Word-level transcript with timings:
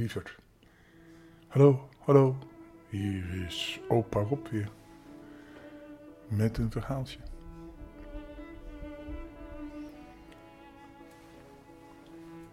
Hallo, 0.00 0.08
hallo, 0.08 0.28
hallo 0.28 0.38
lieverd. 0.38 0.38
Hallo, 1.48 1.88
hallo. 1.98 2.36
Hier 2.88 3.44
is 3.46 3.80
opa 3.88 4.20
Rob 4.20 4.46
weer. 4.46 4.68
Met 6.28 6.58
een 6.58 6.70
verhaaltje. 6.70 7.18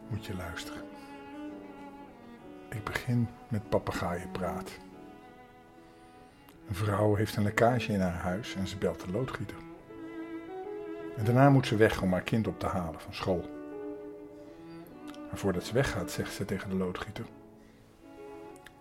Moet 0.09 0.25
je 0.25 0.35
luisteren. 0.35 0.81
Ik 2.69 2.83
begin 2.83 3.27
met 3.49 3.69
papegaaienpraat. 3.69 4.77
Een 6.67 6.75
vrouw 6.75 7.15
heeft 7.15 7.35
een 7.35 7.43
lekkage 7.43 7.93
in 7.93 7.99
haar 7.99 8.21
huis 8.21 8.55
en 8.55 8.67
ze 8.67 8.77
belt 8.77 9.05
de 9.05 9.11
loodgieter. 9.11 9.57
En 11.17 11.25
daarna 11.25 11.49
moet 11.49 11.67
ze 11.67 11.75
weg 11.75 12.01
om 12.01 12.11
haar 12.11 12.21
kind 12.21 12.47
op 12.47 12.59
te 12.59 12.67
halen 12.67 12.99
van 12.99 13.13
school. 13.13 13.49
Maar 15.29 15.37
voordat 15.37 15.63
ze 15.63 15.73
weggaat, 15.73 16.11
zegt 16.11 16.33
ze 16.33 16.45
tegen 16.45 16.69
de 16.69 16.75
loodgieter: 16.75 17.25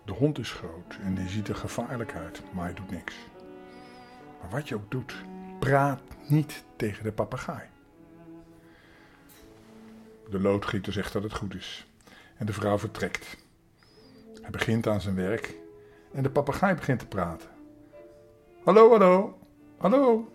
De 0.07 0.13
hond 0.13 0.37
is 0.37 0.51
groot 0.51 0.97
en 1.03 1.15
die 1.15 1.29
ziet 1.29 1.47
er 1.47 1.55
gevaarlijk 1.55 2.15
uit, 2.15 2.41
maar 2.53 2.65
hij 2.65 2.73
doet 2.73 2.91
niks. 2.91 3.15
Maar 4.41 4.49
wat 4.49 4.67
je 4.67 4.75
ook 4.75 4.91
doet, 4.91 5.15
praat 5.59 6.01
niet 6.27 6.63
tegen 6.75 7.03
de 7.03 7.11
papegaai. 7.11 7.67
De 10.29 10.39
loodgieter 10.39 10.93
zegt 10.93 11.13
dat 11.13 11.23
het 11.23 11.33
goed 11.33 11.55
is 11.55 11.87
en 12.37 12.45
de 12.45 12.53
vrouw 12.53 12.77
vertrekt. 12.77 13.37
Hij 14.41 14.49
begint 14.49 14.87
aan 14.87 15.01
zijn 15.01 15.15
werk 15.15 15.55
en 16.11 16.23
de 16.23 16.29
papegaai 16.29 16.75
begint 16.75 16.99
te 16.99 17.07
praten. 17.07 17.49
Hallo, 18.63 18.89
hallo, 18.89 19.39
hallo. 19.77 20.31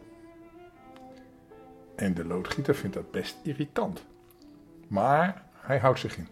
En 1.97 2.15
de 2.15 2.25
loodgieter 2.25 2.75
vindt 2.75 2.97
dat 2.97 3.11
best 3.11 3.37
irritant. 3.43 4.05
Maar 4.89 5.45
hij 5.53 5.79
houdt 5.79 5.99
zich 5.99 6.17
in. 6.17 6.29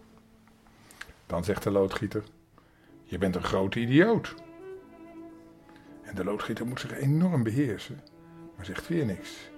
Dan 1.27 1.45
zegt 1.45 1.63
de 1.63 1.71
loodgieter: 1.71 2.25
Je 3.11 3.19
bent 3.19 3.35
een 3.35 3.43
grote 3.43 3.81
idioot. 3.81 4.35
En 6.03 6.15
de 6.15 6.25
loodgieter 6.25 6.67
moet 6.67 6.81
zich 6.81 6.99
enorm 6.99 7.43
beheersen, 7.43 8.01
maar 8.57 8.65
zegt 8.65 8.89
weer 8.89 9.05
niks. 9.05 9.51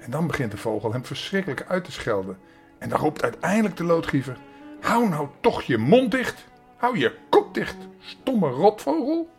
En 0.00 0.10
dan 0.10 0.26
begint 0.26 0.50
de 0.50 0.56
vogel 0.56 0.92
hem 0.92 1.04
verschrikkelijk 1.04 1.64
uit 1.68 1.84
te 1.84 1.92
schelden. 1.92 2.38
En 2.78 2.88
dan 2.88 2.98
roept 2.98 3.22
uiteindelijk 3.22 3.76
de 3.76 3.84
loodgieter: 3.84 4.36
Hou 4.80 5.08
nou 5.08 5.28
toch 5.40 5.62
je 5.62 5.78
mond 5.78 6.10
dicht! 6.10 6.44
Hou 6.76 6.98
je 6.98 7.16
kop 7.30 7.54
dicht, 7.54 7.76
stomme 7.98 8.48
rotvogel! 8.48 9.30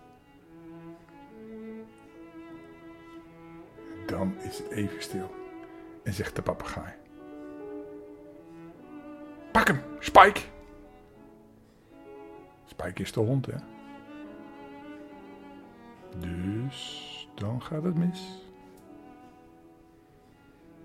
Dan 4.06 4.36
is 4.42 4.58
het 4.58 4.70
even 4.70 5.02
stil 5.02 5.36
en 6.04 6.14
zegt 6.14 6.36
de 6.36 6.42
papegaai: 6.42 6.94
Pak 9.52 9.68
hem, 9.68 9.82
Spike! 10.00 10.42
Spike 12.66 13.02
is 13.02 13.12
de 13.12 13.20
hond, 13.20 13.46
hè? 13.46 13.58
Dus 16.20 17.30
dan 17.36 17.62
gaat 17.62 17.84
het 17.84 17.96
mis. 17.98 18.44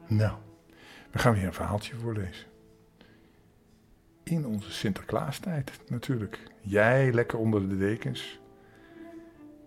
Nou, 0.06 0.38
we 1.10 1.18
gaan 1.18 1.34
weer 1.34 1.46
een 1.46 1.52
verhaaltje 1.52 1.94
voorlezen. 1.94 2.46
In 4.22 4.46
onze 4.46 4.72
Sinterklaastijd 4.72 5.80
natuurlijk. 5.88 6.38
Jij 6.60 7.12
lekker 7.12 7.38
onder 7.38 7.68
de 7.68 7.76
dekens. 7.76 8.40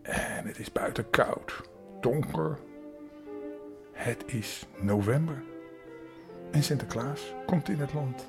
En 0.01 0.47
het 0.47 0.59
is 0.59 0.71
buiten 0.71 1.09
koud, 1.09 1.69
donker. 2.01 2.59
Het 3.91 4.23
is 4.25 4.65
november. 4.81 5.43
En 6.51 6.63
Sinterklaas 6.63 7.33
komt 7.45 7.69
in 7.69 7.79
het 7.79 7.93
land. 7.93 8.27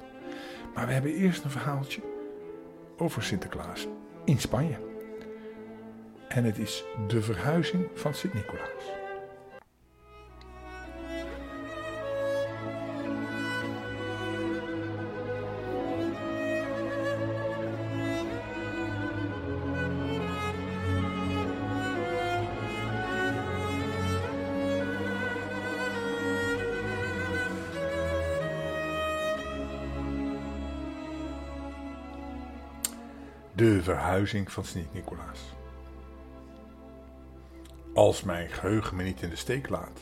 Maar 0.75 0.87
we 0.87 0.93
hebben 0.93 1.15
eerst 1.15 1.45
een 1.45 1.51
verhaaltje 1.51 2.14
over 2.97 3.22
Sinterklaas 3.22 3.87
in 4.25 4.38
Spanje. 4.38 4.78
En 6.28 6.44
het 6.44 6.59
is 6.59 6.84
de 7.06 7.22
verhuizing 7.22 7.88
van 7.94 8.15
Sint-Nicolaas. 8.15 9.03
De 33.56 33.82
verhuizing 33.82 34.53
van 34.53 34.65
Sint-Nicolaas. 34.65 35.41
Als 37.94 38.22
mijn 38.22 38.48
geheugen 38.48 38.97
me 38.97 39.03
niet 39.03 39.22
in 39.22 39.28
de 39.28 39.37
steek 39.37 39.69
laat, 39.69 40.00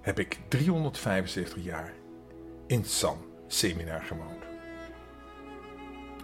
heb 0.00 0.18
ik 0.18 0.38
375 0.48 1.64
jaar 1.64 1.92
in 2.66 2.84
San 2.84 3.18
Seminar 3.46 4.02
gewoond. 4.02 4.44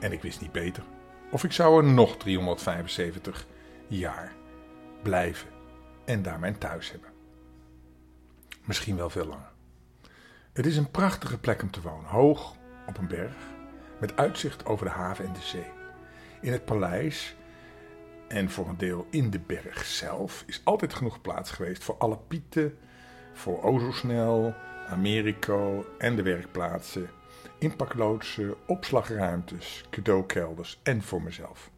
En 0.00 0.12
ik 0.12 0.22
wist 0.22 0.40
niet 0.40 0.52
beter 0.52 0.82
of 1.30 1.44
ik 1.44 1.52
zou 1.52 1.84
er 1.84 1.92
nog 1.92 2.16
375 2.16 3.46
jaar 3.86 4.32
blijven 5.02 5.48
en 6.04 6.22
daar 6.22 6.38
mijn 6.38 6.58
thuis 6.58 6.90
hebben. 6.90 7.10
Misschien 8.64 8.96
wel 8.96 9.10
veel 9.10 9.26
langer. 9.26 9.50
Het 10.52 10.66
is 10.66 10.76
een 10.76 10.90
prachtige 10.90 11.38
plek 11.38 11.62
om 11.62 11.70
te 11.70 11.80
wonen, 11.80 12.10
hoog 12.10 12.56
op 12.86 12.98
een 12.98 13.08
berg, 13.08 13.36
met 14.00 14.16
uitzicht 14.16 14.66
over 14.66 14.86
de 14.86 14.92
haven 14.92 15.24
en 15.24 15.32
de 15.32 15.40
zee. 15.40 15.77
In 16.40 16.52
het 16.52 16.64
paleis 16.64 17.36
en 18.28 18.50
voor 18.50 18.68
een 18.68 18.76
deel 18.76 19.06
in 19.10 19.30
de 19.30 19.38
berg 19.38 19.84
zelf 19.84 20.44
is 20.46 20.60
altijd 20.64 20.94
genoeg 20.94 21.20
plaats 21.20 21.50
geweest 21.50 21.84
voor 21.84 21.96
alle 21.98 22.18
pieten, 22.28 22.78
voor 23.32 23.62
Ozosnel, 23.62 24.54
Americo 24.88 25.86
en 25.98 26.16
de 26.16 26.22
werkplaatsen, 26.22 27.10
inpakloodsen, 27.58 28.54
opslagruimtes, 28.66 29.84
cadeaukelders 29.90 30.80
en 30.82 31.02
voor 31.02 31.22
mezelf. 31.22 31.70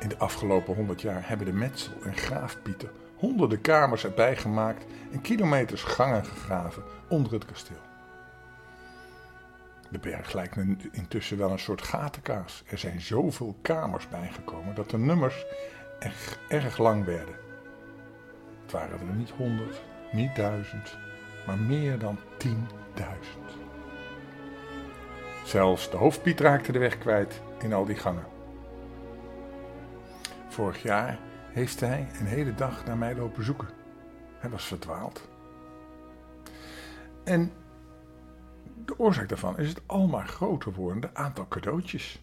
In 0.00 0.08
de 0.08 0.18
afgelopen 0.18 0.74
honderd 0.74 1.00
jaar 1.00 1.28
hebben 1.28 1.46
de 1.46 1.52
Metsel 1.52 2.02
en 2.02 2.16
Graafpieten 2.16 2.90
honderden 3.16 3.60
kamers 3.60 4.04
erbij 4.04 4.36
gemaakt 4.36 4.84
en 5.12 5.20
kilometers 5.20 5.82
gangen 5.82 6.24
gegraven 6.24 6.82
onder 7.08 7.32
het 7.32 7.44
kasteel. 7.44 7.91
De 9.92 9.98
berg 9.98 10.32
lijkt 10.32 10.56
intussen 10.92 11.38
wel 11.38 11.50
een 11.50 11.58
soort 11.58 11.82
gatenkaas. 11.82 12.62
Er 12.66 12.78
zijn 12.78 13.00
zoveel 13.00 13.56
kamers 13.62 14.08
bijgekomen 14.08 14.74
dat 14.74 14.90
de 14.90 14.98
nummers 14.98 15.44
echt 15.98 16.38
erg 16.48 16.78
lang 16.78 17.04
werden. 17.04 17.34
Het 18.62 18.72
waren 18.72 19.00
er 19.00 19.14
niet 19.14 19.30
honderd, 19.30 19.82
niet 20.12 20.36
duizend, 20.36 20.96
maar 21.46 21.58
meer 21.58 21.98
dan 21.98 22.18
tienduizend. 22.36 23.56
Zelfs 25.44 25.90
de 25.90 25.96
hoofdpiet 25.96 26.40
raakte 26.40 26.72
de 26.72 26.78
weg 26.78 26.98
kwijt 26.98 27.40
in 27.58 27.72
al 27.72 27.84
die 27.84 27.96
gangen. 27.96 28.26
Vorig 30.48 30.82
jaar 30.82 31.18
heeft 31.50 31.80
hij 31.80 32.06
een 32.20 32.26
hele 32.26 32.54
dag 32.54 32.84
naar 32.84 32.98
mij 32.98 33.14
lopen 33.14 33.44
zoeken. 33.44 33.68
Hij 34.38 34.50
was 34.50 34.64
verdwaald. 34.64 35.28
En 37.24 37.52
de 38.86 38.98
oorzaak 38.98 39.28
daarvan 39.28 39.58
is 39.58 39.68
het 39.68 39.82
almaar 39.86 40.28
groter 40.28 40.72
wordende 40.72 41.14
aantal 41.14 41.48
cadeautjes. 41.48 42.22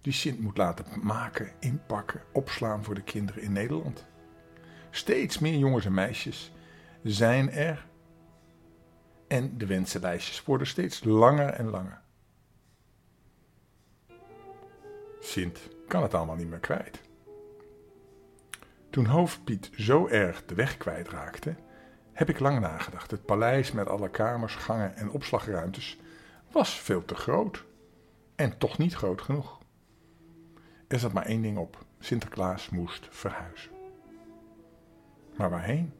Die 0.00 0.12
Sint 0.12 0.40
moet 0.40 0.56
laten 0.56 0.84
maken, 1.02 1.52
inpakken, 1.60 2.22
opslaan 2.32 2.84
voor 2.84 2.94
de 2.94 3.02
kinderen 3.02 3.42
in 3.42 3.52
Nederland. 3.52 4.06
Steeds 4.90 5.38
meer 5.38 5.58
jongens 5.58 5.84
en 5.84 5.94
meisjes 5.94 6.52
zijn 7.02 7.50
er. 7.50 7.86
En 9.28 9.58
de 9.58 9.66
wensenlijstjes 9.66 10.44
worden 10.44 10.66
steeds 10.66 11.04
langer 11.04 11.48
en 11.48 11.66
langer. 11.66 12.00
Sint 15.20 15.58
kan 15.88 16.02
het 16.02 16.14
allemaal 16.14 16.36
niet 16.36 16.48
meer 16.48 16.58
kwijt. 16.58 17.00
Toen 18.90 19.06
hoofdpiet 19.06 19.70
zo 19.76 20.08
erg 20.08 20.44
de 20.44 20.54
weg 20.54 20.76
kwijtraakte, 20.76 21.54
heb 22.16 22.28
ik 22.28 22.38
lang 22.38 22.60
nagedacht. 22.60 23.10
Het 23.10 23.24
paleis 23.24 23.72
met 23.72 23.88
alle 23.88 24.10
kamers, 24.10 24.54
gangen 24.54 24.96
en 24.96 25.10
opslagruimtes 25.10 25.98
was 26.50 26.80
veel 26.80 27.04
te 27.04 27.14
groot. 27.14 27.64
En 28.34 28.58
toch 28.58 28.78
niet 28.78 28.94
groot 28.94 29.22
genoeg. 29.22 29.58
Er 30.88 30.98
zat 30.98 31.12
maar 31.12 31.26
één 31.26 31.42
ding 31.42 31.58
op. 31.58 31.84
Sinterklaas 31.98 32.68
moest 32.68 33.08
verhuizen. 33.10 33.70
Maar 35.36 35.50
waarheen? 35.50 35.92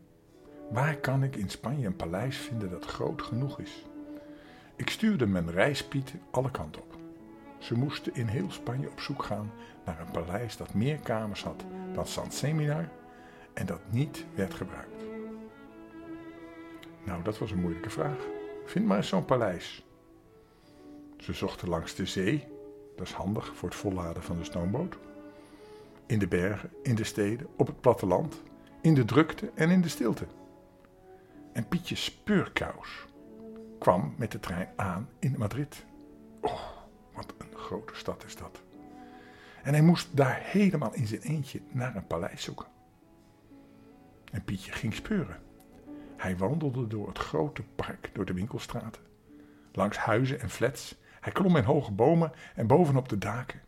Waar 0.70 0.96
kan 0.96 1.22
ik 1.22 1.36
in 1.36 1.50
Spanje 1.50 1.86
een 1.86 1.96
paleis 1.96 2.36
vinden 2.36 2.70
dat 2.70 2.84
groot 2.84 3.22
genoeg 3.22 3.60
is? 3.60 3.84
Ik 4.76 4.90
stuurde 4.90 5.26
mijn 5.26 5.50
reispieten 5.50 6.20
alle 6.30 6.50
kanten 6.50 6.82
op. 6.82 6.96
Ze 7.58 7.74
moesten 7.74 8.14
in 8.14 8.26
heel 8.26 8.50
Spanje 8.50 8.90
op 8.90 9.00
zoek 9.00 9.22
gaan 9.22 9.52
naar 9.84 10.00
een 10.00 10.10
paleis 10.10 10.56
dat 10.56 10.74
meer 10.74 10.98
kamers 10.98 11.42
had 11.42 11.64
dan 11.92 12.06
San 12.06 12.30
Seminar 12.30 12.88
en 13.54 13.66
dat 13.66 13.80
niet 13.90 14.24
werd 14.34 14.54
gebruikt. 14.54 14.95
Nou, 17.06 17.22
dat 17.22 17.38
was 17.38 17.50
een 17.50 17.60
moeilijke 17.60 17.90
vraag. 17.90 18.26
Vind 18.64 18.86
maar 18.86 18.96
eens 18.96 19.08
zo'n 19.08 19.24
paleis. 19.24 19.84
Ze 21.16 21.32
zochten 21.32 21.68
langs 21.68 21.94
de 21.94 22.06
zee, 22.06 22.46
dat 22.96 23.06
is 23.06 23.12
handig 23.12 23.56
voor 23.56 23.68
het 23.68 23.78
volladen 23.78 24.22
van 24.22 24.38
de 24.38 24.44
stoomboot. 24.44 24.98
In 26.06 26.18
de 26.18 26.28
bergen, 26.28 26.70
in 26.82 26.94
de 26.94 27.04
steden, 27.04 27.46
op 27.56 27.66
het 27.66 27.80
platteland, 27.80 28.42
in 28.80 28.94
de 28.94 29.04
drukte 29.04 29.50
en 29.54 29.70
in 29.70 29.80
de 29.80 29.88
stilte. 29.88 30.26
En 31.52 31.68
Pietje 31.68 31.94
Speurkous 31.94 33.06
kwam 33.78 34.14
met 34.16 34.32
de 34.32 34.40
trein 34.40 34.68
aan 34.76 35.08
in 35.18 35.34
Madrid. 35.38 35.84
Oh, 36.40 36.68
wat 37.14 37.34
een 37.38 37.58
grote 37.58 37.94
stad 37.94 38.24
is 38.24 38.36
dat. 38.36 38.62
En 39.62 39.72
hij 39.72 39.82
moest 39.82 40.16
daar 40.16 40.40
helemaal 40.42 40.94
in 40.94 41.06
zijn 41.06 41.20
eentje 41.20 41.60
naar 41.68 41.96
een 41.96 42.06
paleis 42.06 42.42
zoeken. 42.42 42.66
En 44.32 44.44
Pietje 44.44 44.72
ging 44.72 44.94
speuren. 44.94 45.45
Hij 46.26 46.36
wandelde 46.36 46.86
door 46.86 47.08
het 47.08 47.18
grote 47.18 47.62
park, 47.76 48.10
door 48.12 48.24
de 48.24 48.32
winkelstraten, 48.32 49.02
langs 49.72 49.96
huizen 49.96 50.40
en 50.40 50.50
flats. 50.50 50.96
Hij 51.20 51.32
klom 51.32 51.56
in 51.56 51.64
hoge 51.64 51.92
bomen 51.92 52.32
en 52.54 52.66
bovenop 52.66 53.08
de 53.08 53.18
daken. 53.18 53.60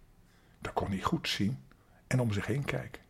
Daar 0.58 0.72
kon 0.72 0.88
hij 0.88 1.00
goed 1.00 1.28
zien 1.28 1.58
en 2.06 2.20
om 2.20 2.32
zich 2.32 2.46
heen 2.46 2.64
kijken. 2.64 3.02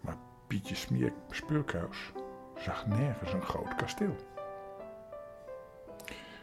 Maar 0.00 0.16
Pietje 0.46 0.74
Smeer 0.74 1.12
Speurkous 1.30 2.12
zag 2.56 2.86
nergens 2.86 3.32
een 3.32 3.42
groot 3.42 3.74
kasteel. 3.74 4.16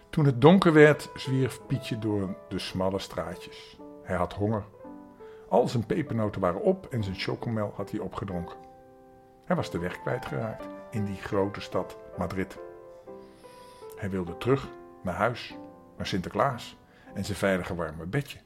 Toen 0.09 0.25
het 0.25 0.41
donker 0.41 0.73
werd, 0.73 1.09
zwierf 1.15 1.65
Pietje 1.67 1.99
door 1.99 2.35
de 2.49 2.59
smalle 2.59 2.99
straatjes. 2.99 3.77
Hij 4.03 4.15
had 4.15 4.33
honger. 4.33 4.63
Al 5.49 5.67
zijn 5.67 5.85
pepernoten 5.85 6.41
waren 6.41 6.61
op 6.61 6.85
en 6.85 7.03
zijn 7.03 7.15
chocomel 7.15 7.73
had 7.75 7.91
hij 7.91 7.99
opgedronken. 7.99 8.57
Hij 9.45 9.55
was 9.55 9.71
de 9.71 9.79
weg 9.79 10.01
kwijtgeraakt 10.01 10.76
in 10.97 11.05
die 11.05 11.21
grote 11.21 11.61
stad 11.61 11.97
Madrid. 12.17 12.57
Hij 13.97 14.09
wilde 14.09 14.37
terug 14.37 14.67
naar 15.01 15.13
huis, 15.13 15.55
naar 15.97 16.07
Sinterklaas 16.07 16.77
en 17.13 17.25
zijn 17.25 17.37
veilige 17.37 17.75
warme 17.75 18.05
bedje. 18.05 18.39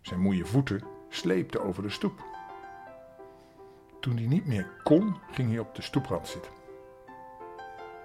Zijn 0.00 0.20
moeie 0.20 0.44
voeten 0.44 0.82
sleepten 1.08 1.62
over 1.62 1.82
de 1.82 1.88
stoep. 1.88 2.24
Toen 4.00 4.16
hij 4.16 4.26
niet 4.26 4.46
meer 4.46 4.68
kon, 4.82 5.16
ging 5.30 5.50
hij 5.50 5.58
op 5.58 5.74
de 5.74 5.82
stoeprand 5.82 6.28
zitten. 6.28 6.52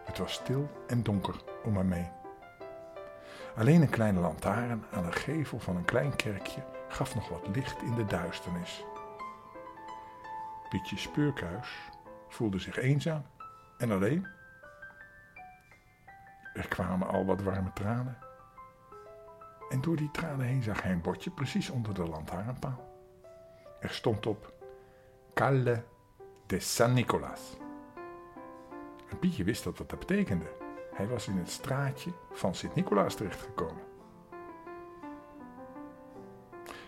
Het 0.06 0.18
was 0.18 0.34
stil 0.34 0.70
en 0.88 1.04
donker 1.04 1.36
om 1.64 1.78
hem 1.78 1.92
heen. 1.92 2.12
Alleen 3.56 3.82
een 3.82 3.90
kleine 3.90 4.20
lantaarn 4.20 4.86
aan 4.92 5.06
de 5.06 5.12
gevel 5.12 5.60
van 5.60 5.76
een 5.76 5.86
klein 5.86 6.16
kerkje 6.16 6.64
gaf 6.88 7.16
nog 7.16 7.30
wat 7.30 7.48
licht 7.56 7.82
in 7.82 7.96
de 7.96 8.06
duisternis. 8.06 8.84
Pietje 10.70 10.98
Speurkuis 10.98 11.70
voelde 12.28 12.60
zich 12.60 12.78
eenzaam 12.78 13.24
en 13.82 13.92
alleen. 13.92 14.28
Er 16.54 16.68
kwamen 16.68 17.08
al 17.08 17.26
wat 17.26 17.42
warme 17.42 17.74
tranen. 17.74 18.18
En 19.70 19.82
door 19.82 19.96
die 19.96 20.12
tranen 20.12 20.46
heen 20.46 20.64
zag 20.64 20.82
hij 20.82 20.92
een 20.92 21.02
bordje 21.02 21.32
precies 21.32 21.70
onder 21.70 21.94
de 21.94 22.08
lantaarnpaal. 22.08 22.90
Er 23.80 23.90
stond 23.90 24.26
op 24.26 24.54
Calle 25.34 25.84
de 26.46 26.60
San 26.60 26.94
Nicolas. 26.94 27.58
En 29.10 29.20
Pietje 29.20 29.44
wist 29.44 29.64
wat 29.64 29.78
dat 29.78 30.00
betekende. 30.00 30.46
Hij 30.94 31.08
was 31.08 31.28
in 31.28 31.38
het 31.38 31.50
straatje 31.50 32.12
van 32.32 32.56
Sint-Nicolaas 32.56 33.16
terechtgekomen. 33.16 33.84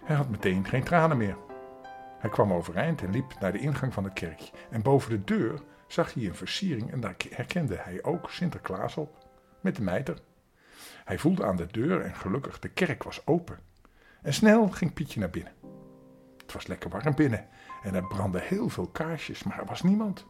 Hij 0.04 0.16
had 0.16 0.30
meteen 0.30 0.66
geen 0.66 0.84
tranen 0.84 1.18
meer. 1.18 1.38
Hij 2.20 2.30
kwam 2.30 2.54
overeind 2.54 3.02
en 3.02 3.12
liep 3.12 3.40
naar 3.40 3.52
de 3.52 3.60
ingang 3.60 3.94
van 3.94 4.04
het 4.04 4.14
kerkje. 4.14 4.52
En 4.70 4.82
boven 4.82 5.10
de 5.10 5.24
deur 5.24 5.62
zag 5.94 6.14
hij 6.14 6.26
een 6.26 6.36
versiering 6.36 6.92
en 6.92 7.00
daar 7.00 7.16
herkende 7.30 7.76
hij 7.78 8.04
ook 8.04 8.30
Sinterklaas 8.30 8.98
op, 8.98 9.28
met 9.62 9.76
de 9.76 9.82
mijter. 9.82 10.18
Hij 11.04 11.20
voelde 11.20 11.46
aan 11.46 11.56
de 11.56 11.68
deur 11.68 12.02
en 12.02 12.16
gelukkig, 12.16 12.60
de 12.60 12.70
kerk 12.70 13.04
was 13.04 13.28
open. 13.28 13.60
En 14.22 14.34
snel 14.34 14.70
ging 14.70 14.94
Pietje 14.94 15.20
naar 15.20 15.30
binnen. 15.30 15.54
Het 16.38 16.54
was 16.54 16.68
lekker 16.68 16.90
warm 16.90 17.16
binnen 17.16 17.48
en 17.84 17.96
er 17.96 18.08
brandden 18.08 18.42
heel 18.42 18.70
veel 18.70 18.88
kaarsjes, 18.88 19.44
maar 19.44 19.60
er 19.60 19.66
was 19.66 19.82
niemand. 19.82 20.26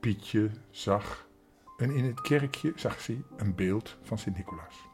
Pietje 0.00 0.50
zag 0.70 1.28
en 1.76 1.90
in 1.90 2.04
het 2.04 2.20
kerkje 2.20 2.72
zag 2.76 3.06
hij 3.06 3.22
een 3.36 3.54
beeld 3.54 3.98
van 4.02 4.18
Sint-Nicolaas. 4.18 4.88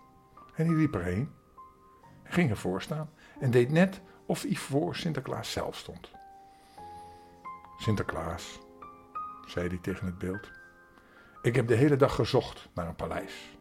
En 0.55 0.67
hij 0.67 0.75
liep 0.75 0.95
erheen. 0.95 1.31
Ging 2.25 2.51
ervoor 2.51 2.83
staan 2.83 3.11
en 3.41 3.51
deed 3.51 3.71
net 3.71 4.01
of 4.27 4.43
hij 4.43 4.55
voor 4.55 4.97
Sinterklaas 4.97 5.53
zelf 5.53 5.77
stond. 5.77 6.11
Sinterklaas, 7.77 8.61
zei 9.47 9.69
hij 9.69 9.79
tegen 9.79 10.07
het 10.07 10.19
beeld, 10.19 10.51
ik 11.43 11.55
heb 11.55 11.69
de 11.69 11.75
hele 11.75 11.97
dag 11.97 12.15
gezocht 12.15 12.69
naar 12.75 12.87
een 12.87 12.97
paleis. 12.97 13.59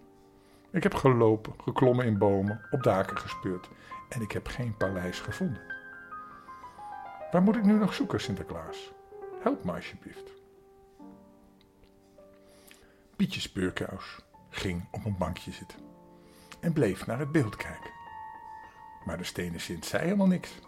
Ik 0.71 0.83
heb 0.83 0.93
gelopen, 0.93 1.53
geklommen 1.57 2.05
in 2.05 2.17
bomen, 2.17 2.61
op 2.71 2.83
daken 2.83 3.17
gespeurd 3.17 3.69
en 4.09 4.21
ik 4.21 4.31
heb 4.31 4.47
geen 4.47 4.77
paleis 4.77 5.19
gevonden. 5.19 5.61
Waar 7.31 7.41
moet 7.41 7.55
ik 7.55 7.63
nu 7.63 7.73
nog 7.73 7.93
zoeken, 7.93 8.21
Sinterklaas? 8.21 8.91
Help 9.41 9.63
me 9.63 9.71
alsjeblieft. 9.71 10.31
Pietje 13.15 13.41
Speurkous 13.41 14.19
ging 14.49 14.87
op 14.91 15.05
een 15.05 15.17
bankje 15.17 15.51
zitten 15.51 15.79
en 16.59 16.73
bleef 16.73 17.05
naar 17.05 17.19
het 17.19 17.31
beeld 17.31 17.55
kijken. 17.55 17.91
Maar 19.05 19.17
de 19.17 19.23
stenen 19.23 19.59
Sint 19.59 19.85
zei 19.85 20.03
helemaal 20.03 20.27
niks. 20.27 20.59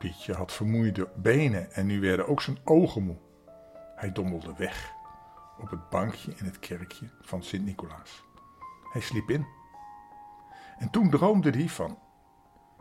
Pietje 0.00 0.34
had 0.34 0.52
vermoeide 0.52 1.08
benen 1.16 1.72
en 1.72 1.86
nu 1.86 2.00
werden 2.00 2.28
ook 2.28 2.42
zijn 2.42 2.58
ogen 2.64 3.02
moe. 3.02 3.16
Hij 3.96 4.12
dommelde 4.12 4.54
weg 4.56 4.92
op 5.58 5.70
het 5.70 5.88
bankje 5.88 6.34
in 6.36 6.44
het 6.44 6.58
kerkje 6.58 7.10
van 7.20 7.42
Sint-Nicolaas. 7.42 8.24
Hij 8.92 9.00
sliep 9.00 9.30
in. 9.30 9.46
En 10.78 10.90
toen 10.90 11.10
droomde 11.10 11.50
hij 11.50 11.68
van 11.68 11.98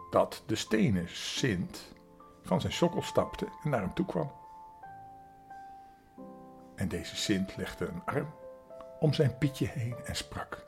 dat 0.09 0.43
de 0.45 0.55
stenen 0.55 1.09
Sint 1.09 1.93
van 2.43 2.61
zijn 2.61 2.73
sokkel 2.73 3.01
stapte 3.01 3.47
en 3.63 3.69
naar 3.69 3.81
hem 3.81 3.93
toe 3.93 4.05
kwam. 4.05 4.31
En 6.75 6.87
deze 6.87 7.15
Sint 7.15 7.57
legde 7.57 7.87
een 7.87 8.05
arm 8.05 8.33
om 8.99 9.13
zijn 9.13 9.37
Pietje 9.37 9.67
heen 9.67 9.95
en 10.05 10.15
sprak. 10.15 10.65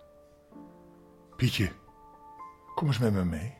Pietje, 1.35 1.71
kom 2.75 2.87
eens 2.87 2.99
met 2.99 3.13
me 3.13 3.25
mee. 3.25 3.57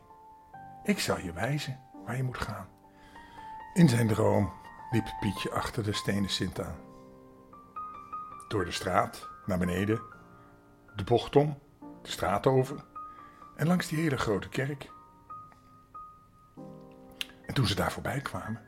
Ik 0.83 0.99
zal 0.99 1.19
je 1.19 1.33
wijzen 1.33 1.79
waar 2.05 2.17
je 2.17 2.23
moet 2.23 2.37
gaan. 2.37 2.79
In 3.73 3.89
zijn 3.89 4.07
droom 4.07 4.53
liep 4.89 5.13
Pietje 5.19 5.51
achter 5.51 5.83
de 5.83 5.93
stenen 5.93 6.29
Sint 6.29 6.61
aan. 6.61 6.75
Door 8.47 8.65
de 8.65 8.71
straat 8.71 9.29
naar 9.45 9.57
beneden, 9.57 10.01
de 10.95 11.03
bocht 11.03 11.35
om, 11.35 11.59
de 12.01 12.09
straat 12.09 12.47
over 12.47 12.83
en 13.55 13.67
langs 13.67 13.87
die 13.87 13.99
hele 13.99 14.17
grote 14.17 14.49
kerk. 14.49 14.91
En 17.45 17.53
toen 17.53 17.67
ze 17.67 17.75
daar 17.75 17.91
voorbij 17.91 18.21
kwamen, 18.21 18.61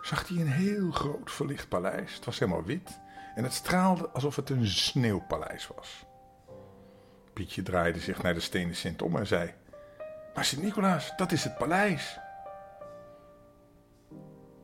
zag 0.00 0.28
hij 0.28 0.36
een 0.36 0.52
heel 0.52 0.90
groot 0.90 1.30
verlicht 1.30 1.68
paleis. 1.68 2.14
Het 2.14 2.24
was 2.24 2.38
helemaal 2.38 2.64
wit 2.64 3.00
en 3.34 3.42
het 3.42 3.52
straalde 3.52 4.08
alsof 4.08 4.36
het 4.36 4.50
een 4.50 4.66
sneeuwpaleis 4.66 5.66
was. 5.74 6.04
Pietje 7.32 7.62
draaide 7.62 8.00
zich 8.00 8.22
naar 8.22 8.34
de 8.34 8.40
stenen 8.40 8.76
Sint 8.76 9.02
om 9.02 9.16
en 9.16 9.26
zei: 9.26 9.54
Maar 10.34 10.44
Sint-Nicolaas, 10.44 11.16
dat 11.16 11.32
is 11.32 11.44
het 11.44 11.58
paleis. 11.58 12.18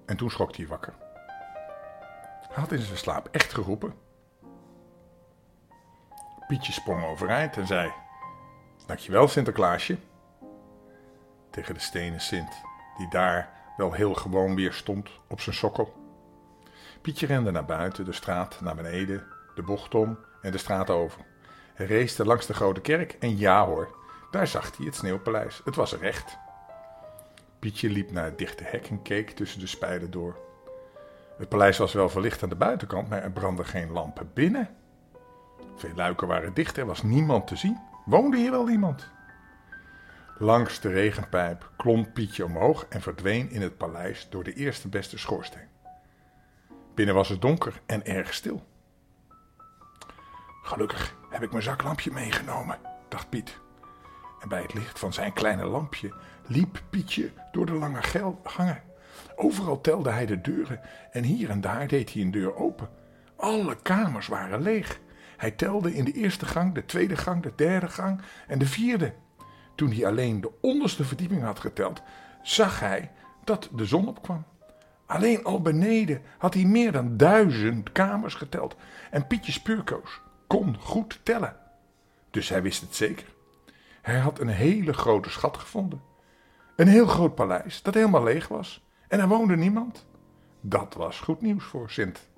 En 0.07 0.17
toen 0.17 0.31
schrok 0.31 0.57
hij 0.57 0.67
wakker. 0.67 0.95
Hij 2.49 2.63
had 2.63 2.73
in 2.73 2.79
zijn 2.79 2.99
slaap 2.99 3.29
echt 3.31 3.53
geroepen. 3.53 3.95
Pietje 6.47 6.73
sprong 6.73 7.05
overeind 7.05 7.57
en 7.57 7.67
zei: 7.67 7.93
Dankjewel, 8.87 9.29
Sinterklaasje. 9.29 9.99
Tegen 11.51 11.75
de 11.75 11.81
stenen 11.81 12.21
Sint, 12.21 12.53
die 12.97 13.09
daar 13.09 13.51
wel 13.77 13.93
heel 13.93 14.15
gewoon 14.15 14.55
weer 14.55 14.73
stond 14.73 15.11
op 15.29 15.41
zijn 15.41 15.57
sokkel. 15.57 15.95
Pietje 17.01 17.27
rende 17.27 17.51
naar 17.51 17.65
buiten, 17.65 18.05
de 18.05 18.13
straat 18.13 18.61
naar 18.61 18.75
beneden, 18.75 19.27
de 19.55 19.63
bocht 19.63 19.95
om 19.95 20.19
en 20.43 20.53
de 20.53 20.59
straat 20.59 20.91
over. 20.91 21.21
Hij 21.75 21.87
reesde 21.87 22.25
langs 22.25 22.47
de 22.47 22.55
grote 22.55 22.81
kerk 22.81 23.13
en 23.13 23.37
ja 23.39 23.67
hoor, 23.67 23.97
daar 24.31 24.47
zag 24.47 24.77
hij 24.77 24.87
het 24.87 24.95
sneeuwpaleis. 24.95 25.61
Het 25.65 25.75
was 25.75 25.93
recht. 25.93 26.39
Pietje 27.65 27.91
liep 27.91 28.11
naar 28.11 28.25
het 28.25 28.39
dichte 28.39 28.65
hek 28.65 28.89
en 28.89 29.03
keek 29.03 29.31
tussen 29.31 29.61
de 29.61 29.67
spijlen 29.67 30.11
door. 30.11 30.39
Het 31.39 31.49
paleis 31.49 31.79
was 31.79 31.93
wel 31.93 32.09
verlicht 32.09 32.43
aan 32.43 32.49
de 32.49 32.55
buitenkant, 32.55 33.09
maar 33.09 33.23
er 33.23 33.31
brandden 33.31 33.67
geen 33.67 33.91
lampen 33.91 34.31
binnen. 34.35 34.69
Veel 35.77 35.95
luiken 35.95 36.27
waren 36.27 36.55
dicht, 36.55 36.77
er 36.77 36.87
was 36.87 37.03
niemand 37.03 37.47
te 37.47 37.57
zien. 37.57 37.81
Woonde 38.05 38.37
hier 38.37 38.51
wel 38.51 38.69
iemand? 38.69 39.11
Langs 40.39 40.81
de 40.81 40.89
regenpijp 40.89 41.71
klom 41.77 42.13
Pietje 42.13 42.45
omhoog 42.45 42.87
en 42.89 43.01
verdween 43.01 43.51
in 43.51 43.63
het 43.63 43.77
paleis 43.77 44.27
door 44.31 44.45
de 44.45 44.55
eerste 44.55 44.89
beste 44.89 45.19
schoorsteen. 45.19 45.69
Binnen 46.95 47.15
was 47.15 47.29
het 47.29 47.41
donker 47.41 47.81
en 47.87 48.07
erg 48.07 48.35
stil. 48.35 48.63
Gelukkig 50.63 51.17
heb 51.31 51.43
ik 51.43 51.51
mijn 51.51 51.63
zaklampje 51.63 52.11
meegenomen, 52.11 52.79
dacht 53.09 53.29
Piet. 53.29 53.61
En 54.45 54.51
bij 54.51 54.63
het 54.63 54.75
licht 54.75 54.99
van 54.99 55.13
zijn 55.13 55.33
kleine 55.33 55.65
lampje 55.65 56.13
liep 56.47 56.83
Pietje 56.91 57.31
door 57.53 57.67
de 57.67 57.73
lange 57.73 58.03
gangen. 58.45 58.83
Overal 59.37 59.81
telde 59.81 60.11
hij 60.11 60.27
de 60.27 60.41
deuren 60.41 60.81
en 61.11 61.23
hier 61.23 61.51
en 61.51 61.61
daar 61.61 61.89
deed 61.89 62.13
hij 62.13 62.23
een 62.23 62.31
deur 62.31 62.57
open. 62.57 62.89
Alle 63.37 63.77
kamers 63.83 64.27
waren 64.27 64.63
leeg. 64.63 65.01
Hij 65.37 65.51
telde 65.51 65.95
in 65.95 66.05
de 66.05 66.13
eerste 66.13 66.47
gang, 66.47 66.75
de 66.75 66.85
tweede 66.85 67.17
gang, 67.17 67.43
de 67.43 67.53
derde 67.57 67.89
gang 67.89 68.21
en 68.47 68.59
de 68.59 68.67
vierde. 68.67 69.15
Toen 69.75 69.93
hij 69.93 70.07
alleen 70.07 70.41
de 70.41 70.51
onderste 70.61 71.05
verdieping 71.05 71.43
had 71.43 71.61
geteld, 71.61 72.03
zag 72.43 72.81
hij 72.81 73.11
dat 73.45 73.69
de 73.73 73.85
zon 73.85 74.09
opkwam. 74.09 74.45
Alleen 75.07 75.45
al 75.45 75.63
beneden 75.63 76.23
had 76.39 76.55
hij 76.55 76.65
meer 76.65 76.93
dan 76.93 77.17
duizend 77.17 77.93
kamers 77.93 78.35
geteld. 78.35 78.77
En 79.11 79.27
Pietje 79.27 79.53
Speurkoos 79.53 80.21
kon 80.47 80.77
goed 80.79 81.21
tellen. 81.23 81.57
Dus 82.31 82.49
hij 82.49 82.63
wist 82.63 82.81
het 82.81 82.95
zeker. 82.95 83.34
Hij 84.05 84.19
had 84.19 84.39
een 84.39 84.49
hele 84.49 84.93
grote 84.93 85.31
schat 85.31 85.57
gevonden. 85.57 86.03
Een 86.77 86.89
heel 86.89 87.07
groot 87.07 87.35
paleis 87.35 87.83
dat 87.83 87.95
helemaal 87.95 88.23
leeg 88.23 88.49
was. 88.49 88.87
En 89.09 89.21
er 89.21 89.29
woonde 89.29 89.57
niemand. 89.57 90.07
Dat 90.61 90.95
was 90.95 91.21
goed 91.21 91.41
nieuws 91.41 91.65
voor 91.65 91.91
Sint. 91.91 92.29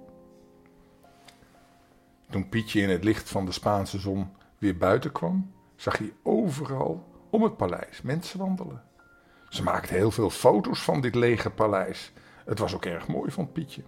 Toen 2.31 2.49
Pietje 2.49 2.81
in 2.81 2.91
het 2.91 3.05
licht 3.05 3.29
van 3.29 3.45
de 3.45 3.53
Spaanse 3.53 3.99
zon 3.99 4.29
weer 4.59 4.77
buiten 4.77 5.13
kwam, 5.13 5.53
zag 5.77 5.99
hij 5.99 6.13
overal 6.23 7.09
om 7.31 7.43
het 7.43 7.57
paleis 7.57 8.03
mensen 8.03 8.39
wandelen. 8.39 8.83
Ze 9.49 9.63
maakten 9.63 9.95
heel 9.95 10.11
veel 10.11 10.31
foto's 10.31 10.83
van 10.83 11.01
dit 11.01 11.15
lege 11.15 11.51
paleis. 11.51 12.13
Het 12.45 12.59
was 12.59 12.75
ook 12.75 12.85
erg 12.85 13.07
mooi, 13.07 13.31
vond 13.31 13.53
Pietje. 13.53 13.83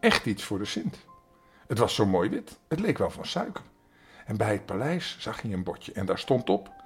Echt 0.00 0.26
iets 0.26 0.44
voor 0.44 0.58
de 0.58 0.64
Sint. 0.64 1.06
Het 1.66 1.78
was 1.78 1.94
zo 1.94 2.06
mooi 2.06 2.28
wit, 2.28 2.58
het 2.68 2.80
leek 2.80 2.98
wel 2.98 3.10
van 3.10 3.26
suiker. 3.26 3.64
En 4.26 4.36
bij 4.36 4.52
het 4.52 4.66
paleis 4.66 5.16
zag 5.18 5.42
hij 5.42 5.52
een 5.52 5.64
bordje 5.64 5.92
en 5.92 6.06
daar 6.06 6.18
stond 6.18 6.50
op: 6.50 6.76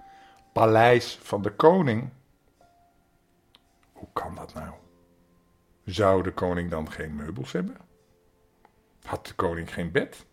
Paleis 0.53 1.19
van 1.23 1.43
de 1.43 1.51
Koning. 1.51 2.11
Hoe 3.93 4.09
kan 4.13 4.35
dat 4.35 4.55
nou? 4.55 4.75
Zou 5.85 6.23
de 6.23 6.33
koning 6.33 6.71
dan 6.71 6.93
geen 6.93 7.17
meubels 7.17 7.53
hebben? 7.53 7.77
Had 9.03 9.27
de 9.27 9.35
koning 9.35 9.75
geen 9.75 9.91
bed? 9.91 10.27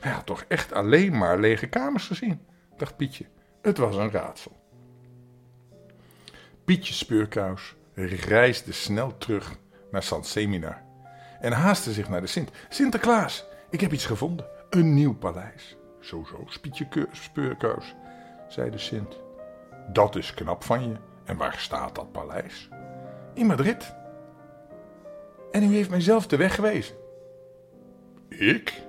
Hij 0.00 0.12
had 0.12 0.26
toch 0.26 0.44
echt 0.48 0.72
alleen 0.72 1.18
maar 1.18 1.38
lege 1.38 1.66
kamers 1.66 2.06
gezien, 2.06 2.46
dacht 2.76 2.96
Pietje. 2.96 3.26
Het 3.62 3.78
was 3.78 3.96
een 3.96 4.10
raadsel. 4.10 4.56
Pietje 6.64 6.94
Speurkous 6.94 7.74
reisde 7.94 8.72
snel 8.72 9.18
terug 9.18 9.58
naar 9.90 10.02
San 10.02 10.24
Seminar 10.24 10.82
en 11.40 11.52
haastte 11.52 11.92
zich 11.92 12.08
naar 12.08 12.20
de 12.20 12.26
Sint. 12.26 12.50
Sinterklaas, 12.68 13.44
ik 13.70 13.80
heb 13.80 13.92
iets 13.92 14.06
gevonden. 14.06 14.46
Een 14.70 14.94
nieuw 14.94 15.14
paleis. 15.14 15.76
Zo 16.00 16.24
zo, 16.24 16.44
Pietje 16.60 17.08
Speurkous, 17.12 17.94
zei 18.48 18.70
de 18.70 18.78
Sint. 18.78 19.20
Dat 19.92 20.16
is 20.16 20.34
knap 20.34 20.64
van 20.64 20.88
je. 20.88 20.96
En 21.24 21.36
waar 21.36 21.56
staat 21.58 21.94
dat 21.94 22.12
paleis? 22.12 22.68
In 23.34 23.46
Madrid. 23.46 23.94
En 25.50 25.62
u 25.62 25.74
heeft 25.74 25.90
mij 25.90 26.00
zelf 26.00 26.26
de 26.26 26.36
weg 26.36 26.54
gewezen. 26.54 26.96
Ik? 28.28 28.82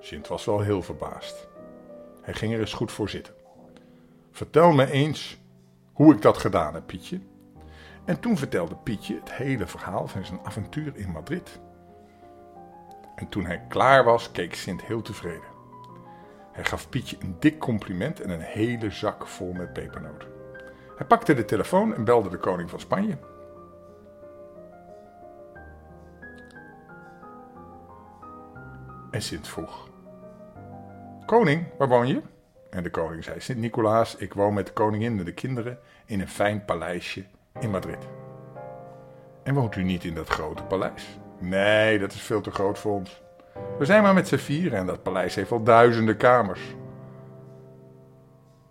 Sint 0.00 0.28
was 0.28 0.44
wel 0.44 0.60
heel 0.60 0.82
verbaasd. 0.82 1.48
Hij 2.22 2.34
ging 2.34 2.52
er 2.52 2.60
eens 2.60 2.72
goed 2.72 2.92
voor 2.92 3.08
zitten. 3.08 3.34
Vertel 4.30 4.72
me 4.72 4.90
eens 4.90 5.40
hoe 5.92 6.14
ik 6.14 6.22
dat 6.22 6.38
gedaan 6.38 6.74
heb, 6.74 6.86
Pietje. 6.86 7.20
En 8.04 8.20
toen 8.20 8.38
vertelde 8.38 8.76
Pietje 8.76 9.14
het 9.14 9.32
hele 9.32 9.66
verhaal 9.66 10.08
van 10.08 10.24
zijn 10.24 10.40
avontuur 10.44 10.96
in 10.96 11.10
Madrid. 11.10 11.60
En 13.14 13.28
toen 13.28 13.44
hij 13.44 13.64
klaar 13.68 14.04
was, 14.04 14.30
keek 14.30 14.54
Sint 14.54 14.84
heel 14.84 15.02
tevreden. 15.02 15.51
Hij 16.52 16.64
gaf 16.64 16.88
Pietje 16.88 17.16
een 17.20 17.36
dik 17.38 17.58
compliment 17.58 18.20
en 18.20 18.30
een 18.30 18.40
hele 18.40 18.90
zak 18.90 19.26
vol 19.26 19.52
met 19.52 19.72
pepernoten. 19.72 20.28
Hij 20.96 21.06
pakte 21.06 21.34
de 21.34 21.44
telefoon 21.44 21.94
en 21.94 22.04
belde 22.04 22.28
de 22.28 22.38
koning 22.38 22.70
van 22.70 22.80
Spanje. 22.80 23.16
En 29.10 29.22
Sint 29.22 29.48
vroeg: 29.48 29.88
Koning, 31.26 31.66
waar 31.78 31.88
woon 31.88 32.06
je? 32.06 32.22
En 32.70 32.82
de 32.82 32.90
koning 32.90 33.24
zei: 33.24 33.40
Sint-Nicolaas, 33.40 34.16
ik 34.16 34.34
woon 34.34 34.54
met 34.54 34.66
de 34.66 34.72
koningin 34.72 35.18
en 35.18 35.24
de 35.24 35.34
kinderen 35.34 35.78
in 36.06 36.20
een 36.20 36.28
fijn 36.28 36.64
paleisje 36.64 37.24
in 37.60 37.70
Madrid. 37.70 38.08
En 39.42 39.54
woont 39.54 39.76
u 39.76 39.82
niet 39.82 40.04
in 40.04 40.14
dat 40.14 40.28
grote 40.28 40.62
paleis? 40.62 41.18
Nee, 41.38 41.98
dat 41.98 42.12
is 42.12 42.22
veel 42.22 42.40
te 42.40 42.50
groot 42.50 42.78
voor 42.78 42.92
ons. 42.92 43.22
We 43.78 43.84
zijn 43.84 44.02
maar 44.02 44.14
met 44.14 44.28
z'n 44.28 44.36
vieren 44.36 44.78
en 44.78 44.86
dat 44.86 45.02
paleis 45.02 45.34
heeft 45.34 45.52
al 45.52 45.62
duizenden 45.62 46.16
kamers. 46.16 46.60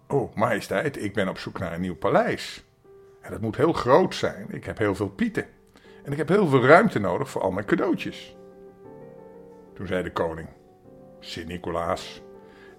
Oh, 0.08 0.36
majesteit, 0.36 1.04
ik 1.04 1.14
ben 1.14 1.28
op 1.28 1.38
zoek 1.38 1.60
naar 1.60 1.74
een 1.74 1.82
nieuw 1.82 1.96
paleis. 1.96 2.66
En 3.22 3.32
dat 3.32 3.42
moet 3.42 3.58
heel 3.58 3.74
groot 3.74 4.16
zijn. 4.16 4.46
Ik 4.50 4.66
heb 4.66 4.78
heel 4.78 4.96
veel 4.96 5.10
pieten. 5.10 5.46
En 6.04 6.12
ik 6.12 6.18
heb 6.18 6.28
heel 6.28 6.48
veel 6.48 6.66
ruimte 6.66 7.00
nodig 7.00 7.30
voor 7.30 7.42
al 7.42 7.52
mijn 7.52 7.66
cadeautjes. 7.66 8.36
Toen 9.74 9.88
zei 9.88 10.04
de 10.04 10.12
koning: 10.12 10.48
Sint-Nicolaas, 11.20 12.22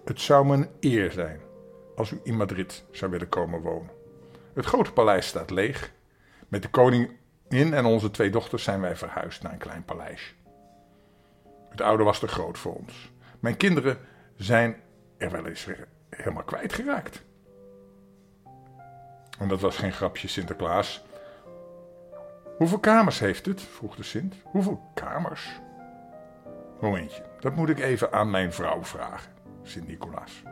het 0.05 0.21
zou 0.21 0.47
me 0.47 0.55
een 0.55 0.69
eer 0.81 1.13
zijn 1.13 1.41
als 1.97 2.11
u 2.11 2.21
in 2.23 2.37
Madrid 2.37 2.85
zou 2.91 3.11
willen 3.11 3.29
komen 3.29 3.61
wonen. 3.61 3.91
Het 4.55 4.65
grote 4.65 4.93
paleis 4.93 5.27
staat 5.27 5.51
leeg. 5.51 5.93
Met 6.49 6.63
de 6.63 6.71
koningin 6.71 7.19
en 7.49 7.85
onze 7.85 8.11
twee 8.11 8.31
dochters 8.31 8.63
zijn 8.63 8.81
wij 8.81 8.97
verhuisd 8.97 9.43
naar 9.43 9.53
een 9.53 9.59
klein 9.59 9.85
paleisje. 9.85 10.33
Het 11.73 11.81
oude 11.81 12.05
was 12.05 12.19
te 12.19 12.29
groot 12.29 12.59
voor 12.59 12.75
ons. 12.75 13.13
Mijn 13.41 13.57
kinderen 13.57 13.99
zijn 14.37 14.77
er 15.19 15.31
wel 15.31 15.47
eens 15.47 15.69
helemaal 16.11 16.45
kwijtgeraakt. 16.45 17.23
En 19.39 19.49
dat 19.49 19.61
was 19.61 19.77
geen 19.77 19.93
grapje, 19.93 20.29
Sinterklaas. 20.29 21.05
Hoeveel 22.57 22.79
kamers 22.79 23.19
heeft 23.19 23.47
het? 23.47 23.61
vroeg 23.61 23.97
de 23.97 24.03
Sint. 24.03 24.35
Hoeveel 24.45 24.91
kamers? 24.95 25.61
Momentje, 26.81 27.23
dat 27.41 27.55
moet 27.55 27.69
ik 27.69 27.79
even 27.79 28.13
aan 28.13 28.31
mijn 28.31 28.53
vrouw 28.53 28.85
vragen, 28.85 29.33
Sint-Nicolaas. 29.63 30.43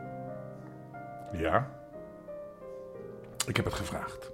Ja? 1.31 1.71
Ik 3.47 3.55
heb 3.55 3.65
het 3.65 3.73
gevraagd. 3.73 4.31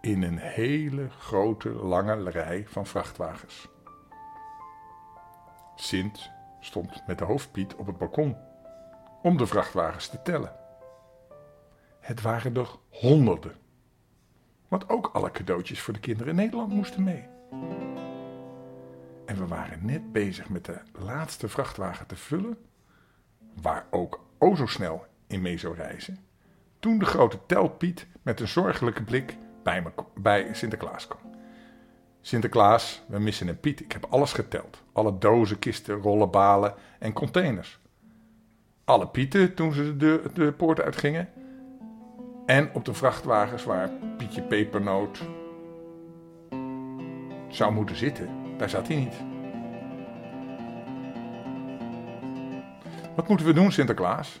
in 0.00 0.22
een 0.22 0.38
hele 0.38 1.10
grote 1.10 1.68
lange 1.68 2.30
rij 2.30 2.64
van 2.68 2.86
vrachtwagens. 2.86 3.68
Sint 5.76 6.30
stond 6.60 7.06
met 7.06 7.18
de 7.18 7.24
hoofdpiet 7.24 7.74
op 7.74 7.86
het 7.86 7.98
balkon 7.98 8.36
om 9.22 9.36
de 9.36 9.46
vrachtwagens 9.46 10.08
te 10.08 10.22
tellen. 10.22 10.52
Het 12.00 12.22
waren 12.22 12.56
er 12.56 12.68
honderden. 12.90 13.56
Want 14.68 14.88
ook 14.88 15.10
alle 15.12 15.30
cadeautjes 15.30 15.80
voor 15.80 15.94
de 15.94 16.00
kinderen 16.00 16.30
in 16.30 16.38
Nederland 16.38 16.72
moesten 16.72 17.02
mee. 17.02 17.26
En 19.26 19.36
we 19.38 19.46
waren 19.46 19.86
net 19.86 20.12
bezig 20.12 20.48
met 20.48 20.64
de 20.64 20.78
laatste 20.92 21.48
vrachtwagen 21.48 22.06
te 22.06 22.16
vullen, 22.16 22.56
waar 23.62 23.86
ook 23.90 24.26
o 24.38 24.54
zo 24.54 24.66
snel 24.66 25.06
in 25.26 25.42
mee 25.42 25.58
zou 25.58 25.74
reizen, 25.74 26.18
toen 26.78 26.98
de 26.98 27.04
grote 27.04 27.38
telpiet 27.46 28.06
met 28.22 28.40
een 28.40 28.48
zorgelijke 28.48 29.02
blik 29.02 29.36
bij, 29.62 29.82
me, 29.82 29.90
bij 30.14 30.48
Sinterklaas 30.52 31.08
kwam. 31.08 31.32
Sinterklaas, 32.20 33.02
we 33.06 33.18
missen 33.18 33.48
een 33.48 33.60
Piet. 33.60 33.80
Ik 33.80 33.92
heb 33.92 34.06
alles 34.10 34.32
geteld. 34.32 34.82
Alle 34.92 35.18
dozen, 35.18 35.58
kisten, 35.58 35.94
rollen, 35.94 36.30
balen 36.30 36.74
en 36.98 37.12
containers. 37.12 37.78
Alle 38.84 39.08
Pieten 39.08 39.54
toen 39.54 39.72
ze 39.72 39.96
de, 39.96 40.22
de 40.34 40.52
poort 40.52 40.80
uitgingen. 40.80 41.28
En 42.46 42.74
op 42.74 42.84
de 42.84 42.94
vrachtwagens 42.94 43.64
waar 43.64 43.90
Pietje 44.16 44.42
Pepernoot 44.42 45.22
zou 47.48 47.72
moeten 47.72 47.96
zitten, 47.96 48.43
daar 48.56 48.70
zat 48.70 48.88
hij 48.88 48.96
niet. 48.96 49.14
Wat 53.14 53.28
moeten 53.28 53.46
we 53.46 53.52
doen, 53.52 53.72
Sinterklaas? 53.72 54.40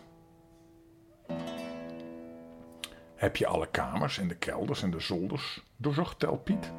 Heb 3.14 3.36
je 3.36 3.46
alle 3.46 3.68
kamers 3.70 4.18
en 4.18 4.28
de 4.28 4.36
kelders 4.36 4.82
en 4.82 4.90
de 4.90 5.00
zolders 5.00 5.62
doorzocht, 5.76 6.18
tel 6.18 6.36
Piet? 6.36 6.72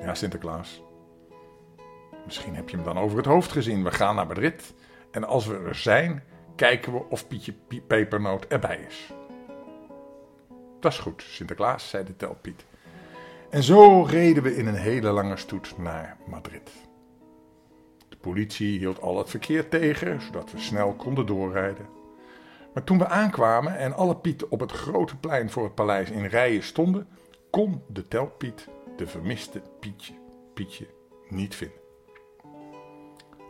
Ja, 0.00 0.14
Sinterklaas. 0.14 0.82
Misschien 2.24 2.54
heb 2.54 2.68
je 2.68 2.76
hem 2.76 2.84
dan 2.84 2.98
over 2.98 3.16
het 3.16 3.26
hoofd 3.26 3.52
gezien. 3.52 3.84
We 3.84 3.90
gaan 3.90 4.14
naar 4.14 4.26
Madrid. 4.26 4.74
En 5.10 5.24
als 5.24 5.46
we 5.46 5.58
er 5.58 5.74
zijn, 5.74 6.22
kijken 6.56 6.92
we 6.92 7.08
of 7.08 7.28
Pietje 7.28 7.54
Pepernoot 7.86 8.46
erbij 8.46 8.84
is. 8.88 9.12
Dat 10.80 10.92
is 10.92 10.98
goed, 10.98 11.22
Sinterklaas, 11.22 11.88
zei 11.88 12.04
de 12.04 12.16
telpiet. 12.16 12.64
En 13.54 13.62
zo 13.62 14.02
reden 14.02 14.42
we 14.42 14.56
in 14.56 14.66
een 14.66 14.74
hele 14.74 15.10
lange 15.10 15.36
stoet 15.36 15.78
naar 15.78 16.16
Madrid. 16.26 16.70
De 18.08 18.16
politie 18.16 18.78
hield 18.78 19.00
al 19.00 19.18
het 19.18 19.30
verkeer 19.30 19.68
tegen, 19.68 20.22
zodat 20.22 20.52
we 20.52 20.58
snel 20.58 20.92
konden 20.92 21.26
doorrijden. 21.26 21.86
Maar 22.72 22.84
toen 22.84 22.98
we 22.98 23.06
aankwamen 23.06 23.76
en 23.76 23.92
alle 23.92 24.16
pieten 24.16 24.50
op 24.50 24.60
het 24.60 24.72
grote 24.72 25.16
plein 25.16 25.50
voor 25.50 25.64
het 25.64 25.74
paleis 25.74 26.10
in 26.10 26.24
rijen 26.24 26.62
stonden, 26.62 27.08
kon 27.50 27.82
de 27.88 28.08
telpiet 28.08 28.68
de 28.96 29.06
vermiste 29.06 29.62
Pietje, 29.80 30.14
Pietje 30.54 30.86
niet 31.28 31.54
vinden. 31.54 31.78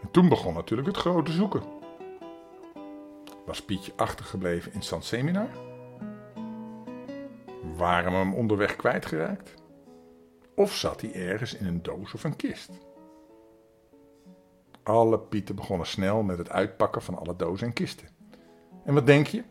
En 0.02 0.10
toen 0.10 0.28
begon 0.28 0.54
natuurlijk 0.54 0.88
het 0.88 0.96
grote 0.96 1.32
zoeken. 1.32 1.62
Was 3.46 3.62
Pietje 3.62 3.92
achtergebleven 3.96 4.72
in 4.72 4.82
San 4.82 5.02
Seminar? 5.02 5.48
Waren 7.76 8.12
we 8.12 8.18
hem 8.18 8.34
onderweg 8.34 8.76
kwijtgeraakt? 8.76 9.62
Of 10.54 10.74
zat 10.74 11.00
hij 11.00 11.14
ergens 11.14 11.54
in 11.54 11.66
een 11.66 11.82
doos 11.82 12.14
of 12.14 12.24
een 12.24 12.36
kist? 12.36 12.70
Alle 14.82 15.18
Pieten 15.18 15.54
begonnen 15.54 15.86
snel 15.86 16.22
met 16.22 16.38
het 16.38 16.50
uitpakken 16.50 17.02
van 17.02 17.18
alle 17.18 17.36
dozen 17.36 17.66
en 17.66 17.72
kisten. 17.72 18.08
En 18.84 18.94
wat 18.94 19.06
denk 19.06 19.26
je? 19.26 19.44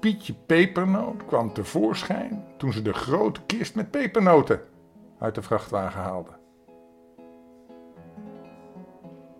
Pietje 0.00 0.34
Pepernoot 0.34 1.24
kwam 1.26 1.52
tevoorschijn 1.52 2.44
toen 2.56 2.72
ze 2.72 2.82
de 2.82 2.92
grote 2.92 3.40
kist 3.46 3.74
met 3.74 3.90
pepernoten 3.90 4.60
uit 5.18 5.34
de 5.34 5.42
vrachtwagen 5.42 6.00
haalde. 6.00 6.30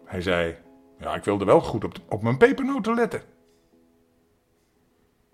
Hij 0.05 0.21
zei: 0.23 0.57
Ja, 0.99 1.15
ik 1.15 1.25
wilde 1.25 1.45
wel 1.45 1.61
goed 1.61 1.85
op, 1.85 1.95
op 2.09 2.23
mijn 2.23 2.37
pepernoten 2.37 2.95
letten. 2.95 3.23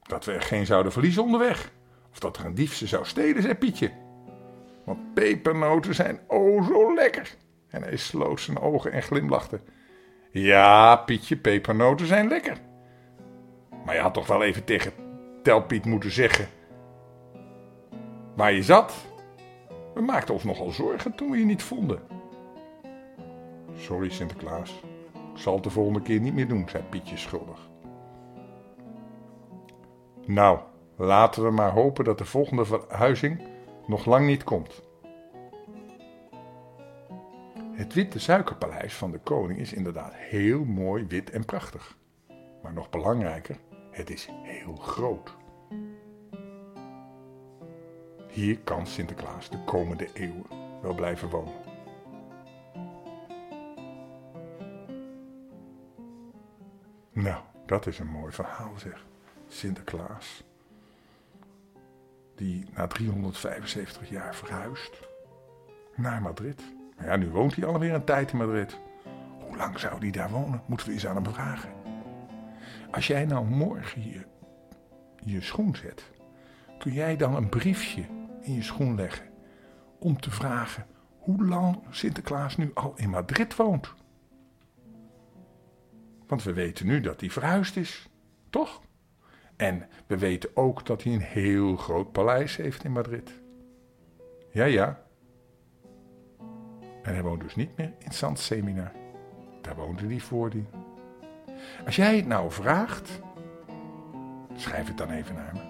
Dat 0.02 0.24
we 0.24 0.32
er 0.32 0.42
geen 0.42 0.66
zouden 0.66 0.92
verliezen 0.92 1.22
onderweg. 1.22 1.72
Of 2.10 2.18
dat 2.18 2.36
er 2.36 2.44
een 2.44 2.54
dief 2.54 2.74
ze 2.74 2.86
zou 2.86 3.04
stelen, 3.04 3.42
zei 3.42 3.54
Pietje. 3.54 3.99
Want 4.84 5.14
pepernoten 5.14 5.94
zijn 5.94 6.20
oh 6.26 6.66
zo 6.66 6.94
lekker. 6.94 7.34
En 7.68 7.82
hij 7.82 7.96
sloot 7.96 8.40
zijn 8.40 8.58
ogen 8.58 8.92
en 8.92 9.02
glimlachte. 9.02 9.60
Ja, 10.30 10.96
Pietje, 10.96 11.36
pepernoten 11.36 12.06
zijn 12.06 12.28
lekker. 12.28 12.56
Maar 13.84 13.94
je 13.94 14.00
had 14.00 14.14
toch 14.14 14.26
wel 14.26 14.42
even 14.42 14.64
tegen 14.64 14.92
Telpiet 15.42 15.84
moeten 15.84 16.10
zeggen 16.10 16.48
waar 18.36 18.52
je 18.52 18.62
zat. 18.62 18.94
We 19.94 20.00
maakten 20.00 20.34
ons 20.34 20.44
nogal 20.44 20.70
zorgen 20.70 21.14
toen 21.14 21.30
we 21.30 21.38
je 21.38 21.44
niet 21.44 21.62
vonden. 21.62 22.00
Sorry 23.76 24.10
Sinterklaas, 24.10 24.82
ik 25.12 25.40
zal 25.40 25.54
het 25.54 25.62
de 25.62 25.70
volgende 25.70 26.02
keer 26.02 26.20
niet 26.20 26.34
meer 26.34 26.48
doen, 26.48 26.68
zei 26.68 26.82
Pietje 26.82 27.16
schuldig. 27.16 27.68
Nou, 30.26 30.58
laten 30.96 31.44
we 31.44 31.50
maar 31.50 31.70
hopen 31.70 32.04
dat 32.04 32.18
de 32.18 32.24
volgende 32.24 32.64
verhuizing 32.64 33.42
nog 33.90 34.04
lang 34.04 34.26
niet 34.26 34.44
komt. 34.44 34.82
Het 37.72 37.94
witte 37.94 38.18
suikerpaleis 38.18 38.94
van 38.94 39.10
de 39.10 39.18
koning 39.18 39.58
is 39.58 39.72
inderdaad 39.72 40.14
heel 40.14 40.64
mooi, 40.64 41.06
wit 41.06 41.30
en 41.30 41.44
prachtig. 41.44 41.96
Maar 42.62 42.72
nog 42.72 42.90
belangrijker, 42.90 43.56
het 43.90 44.10
is 44.10 44.28
heel 44.42 44.76
groot. 44.76 45.36
Hier 48.28 48.58
kan 48.58 48.86
Sinterklaas 48.86 49.50
de 49.50 49.64
komende 49.64 50.08
eeuwen 50.12 50.46
wel 50.82 50.94
blijven 50.94 51.28
wonen. 51.28 51.54
Nou, 57.12 57.42
dat 57.66 57.86
is 57.86 57.98
een 57.98 58.10
mooi 58.10 58.32
verhaal 58.32 58.72
zeg. 58.76 59.06
Sinterklaas. 59.48 60.44
Die 62.40 62.64
na 62.74 62.86
375 62.86 64.08
jaar 64.08 64.34
verhuist 64.34 65.00
naar 65.96 66.22
Madrid. 66.22 66.62
Ja, 66.98 67.16
nu 67.16 67.30
woont 67.30 67.56
hij 67.56 67.64
alweer 67.64 67.94
een 67.94 68.04
tijd 68.04 68.32
in 68.32 68.38
Madrid. 68.38 68.78
Hoe 69.46 69.56
lang 69.56 69.78
zou 69.78 69.98
hij 69.98 70.10
daar 70.10 70.30
wonen? 70.30 70.62
Moeten 70.66 70.86
we 70.86 70.92
eens 70.92 71.06
aan 71.06 71.14
hem 71.14 71.32
vragen. 71.32 71.72
Als 72.90 73.06
jij 73.06 73.24
nou 73.24 73.46
morgen 73.46 74.00
hier 74.00 74.26
je 75.24 75.40
schoen 75.40 75.76
zet, 75.76 76.10
kun 76.78 76.92
jij 76.92 77.16
dan 77.16 77.34
een 77.34 77.48
briefje 77.48 78.04
in 78.40 78.54
je 78.54 78.62
schoen 78.62 78.94
leggen 78.94 79.26
om 79.98 80.20
te 80.20 80.30
vragen 80.30 80.86
hoe 81.18 81.46
lang 81.46 81.82
Sinterklaas 81.90 82.56
nu 82.56 82.70
al 82.74 82.92
in 82.96 83.10
Madrid 83.10 83.56
woont. 83.56 83.94
Want 86.26 86.42
we 86.42 86.52
weten 86.52 86.86
nu 86.86 87.00
dat 87.00 87.20
hij 87.20 87.30
verhuisd 87.30 87.76
is, 87.76 88.08
toch? 88.50 88.80
En 89.60 89.88
we 90.06 90.18
weten 90.18 90.50
ook 90.54 90.86
dat 90.86 91.02
hij 91.02 91.12
een 91.12 91.20
heel 91.20 91.76
groot 91.76 92.12
paleis 92.12 92.56
heeft 92.56 92.84
in 92.84 92.92
Madrid. 92.92 93.30
Ja, 94.50 94.64
ja. 94.64 95.02
En 97.02 97.12
hij 97.12 97.22
woont 97.22 97.40
dus 97.40 97.56
niet 97.56 97.76
meer 97.76 97.92
in 97.98 98.12
Sant 98.12 98.38
Seminar. 98.38 98.92
Daar 99.60 99.76
woonde 99.76 100.06
hij 100.06 100.20
voordien. 100.20 100.68
Als 101.84 101.96
jij 101.96 102.16
het 102.16 102.26
nou 102.26 102.50
vraagt, 102.50 103.20
schrijf 104.54 104.86
het 104.86 104.98
dan 104.98 105.10
even 105.10 105.34
naar 105.34 105.54
me. 105.54 105.60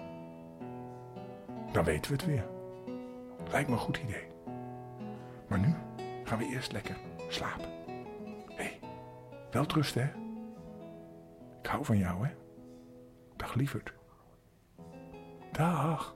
Dan 1.71 1.83
weten 1.83 2.11
we 2.11 2.17
het 2.17 2.25
weer. 2.25 2.45
Lijkt 3.51 3.67
me 3.67 3.73
een 3.73 3.81
goed 3.81 3.97
idee. 3.97 4.27
Maar 5.47 5.59
nu 5.59 5.73
gaan 6.23 6.37
we 6.37 6.45
eerst 6.45 6.71
lekker 6.71 6.97
slapen. 7.27 7.69
Hé, 8.47 8.53
hey, 8.55 8.79
wel 9.51 9.65
hè? 9.93 10.09
Ik 11.61 11.67
hou 11.67 11.85
van 11.85 11.97
jou, 11.97 12.25
hè? 12.25 12.31
Dag 13.41 13.55
lieverd. 13.55 13.93
Dag. 15.51 16.13